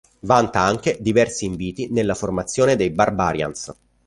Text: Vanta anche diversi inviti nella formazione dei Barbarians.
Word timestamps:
Vanta 0.21 0.61
anche 0.61 0.97
diversi 0.99 1.45
inviti 1.45 1.89
nella 1.91 2.15
formazione 2.15 2.75
dei 2.75 2.89
Barbarians. 2.89 3.71